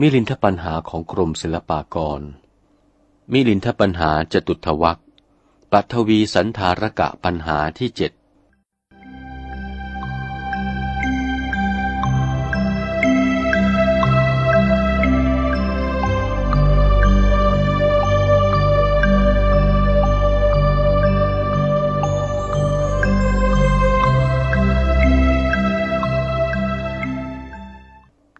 [0.00, 2.20] มิลินทปัญหาของกรมศิลปากร
[3.32, 5.00] มิลินทปัญหาจตุทวัก
[5.72, 8.12] ปัทวีสันธารกะปัญหาที่เจ็ด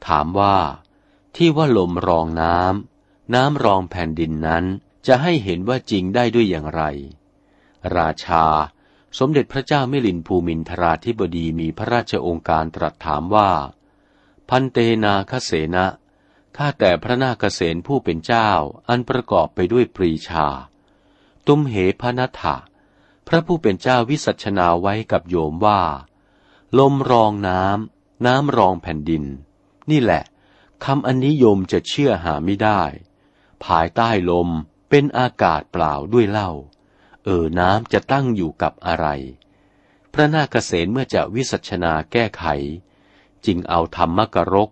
[0.07, 0.57] ถามว่า
[1.37, 4.65] ที่ว่าลมรองน้ำ น้ำรองแผ่นดินนั้น
[5.07, 6.83] จะให้เห็นว่าจริงได้ด้วยอย่างไร
[7.97, 8.45] ราชา
[9.19, 13.51] สมเด็จพระเจ้ามิลินภูมินทราธิบดีมีพระราชองค์การตรัสถามว่า
[14.49, 15.87] พันเตนาคเสนะ
[16.57, 18.51] ข้าแต่พระนาคเสนผู้เป็นเจ้า
[18.89, 20.47] อันประกอบไปด้วยปรีชา
[21.47, 22.57] ตุมเหพนัทะ
[23.29, 25.81] พระผู้เป็นเจ้าวิสัชนาไว้กับโยมว่า
[26.79, 29.25] ลมรองน้ำ น้ำรองแผ่นดิน
[29.91, 30.23] นี่แหละ
[30.85, 32.83] คำอันนิยมจะเชื่อหาไม่ได้
[33.65, 34.49] ภายใต้ลม
[34.91, 36.51] เป็นอากาศเปล่าด้วยเล่า
[37.25, 39.07] เออน้ำจะตั้งอยู่กับอะไร
[40.13, 42.45] พระนาคเษนเมื่อจะวิสัชนาแก้ไข
[43.47, 44.71] จึงเอาธรรมกรก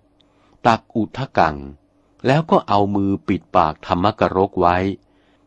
[0.66, 1.56] ตักอุทกัง
[2.26, 4.76] แล้วก็เอามือปิดปากธรรมกรกไว้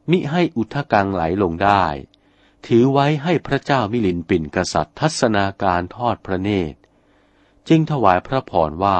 [0.09, 1.83] มิให้อุทกังไหลลงได้
[2.65, 6.79] ถือไว้ให้พระเจ้ามิลินปินกษัตริย์ทัศนาการทอดพระเนตร
[7.67, 8.99] จึงถวายพระพรว่า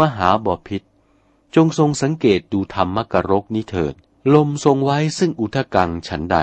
[0.00, 0.82] มหาบพิษ
[1.54, 3.94] จงทรงสังเกตดูธรรมกรกนี้เถิด
[4.34, 6.38] ลมทรงไว้ซึ่งอุทกังฉันใด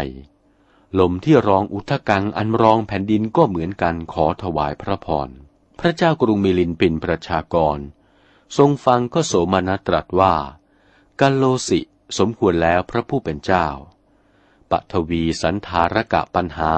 [1.00, 5.30] ลมที่รองอุทกังอันรองแผ่นดินก็เหมือนกันขอถวายพระพร
[5.80, 7.78] พระเจ้ากรุงมิลินเป็นประชากร
[8.58, 10.34] ทรงฟังก็โสมนัตรัสว่า
[11.20, 11.80] กัลโลสิ
[12.18, 13.68] สมควรแล้วพระผู้เป็นเจ้า
[14.72, 16.74] ปัทวีสันธารกะปัญหา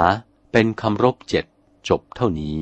[0.52, 1.46] เป็นคำรบเจ็ด
[1.88, 2.58] จบเท่านี้